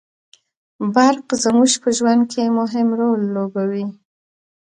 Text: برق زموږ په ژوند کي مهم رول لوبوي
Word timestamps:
برق 0.93 1.27
زموږ 1.43 1.71
په 1.83 1.89
ژوند 1.97 2.21
کي 2.31 2.43
مهم 2.59 2.87
رول 2.99 3.21
لوبوي 3.33 3.85